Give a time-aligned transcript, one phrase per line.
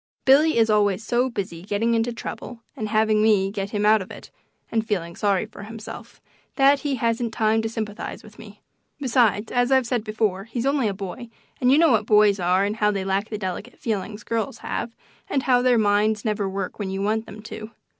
[0.25, 4.09] Billy is always so busy getting into trouble and having me get him out of
[4.09, 4.31] it,
[4.71, 6.19] and feeling sorry for himself,
[6.55, 8.61] that he hasn't time to sympathize with me.
[8.99, 11.29] Besides, as I've said before, he's only a boy,
[11.59, 14.95] and you know what boys are and how they lack the delicate feelings girls have,
[15.29, 17.69] and how their minds never work when you want them to.